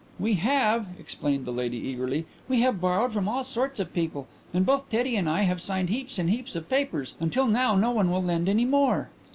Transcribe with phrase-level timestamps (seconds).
[0.19, 2.25] "We have," explained the lady eagerly.
[2.49, 5.91] "We have borrowed from all sorts of people, and both Teddy and I have signed
[5.91, 9.11] heaps and heaps of papers, until now no one will lend any more."